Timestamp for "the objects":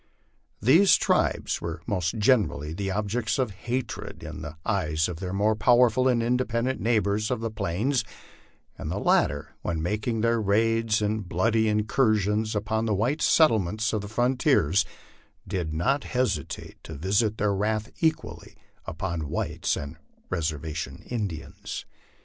2.73-3.37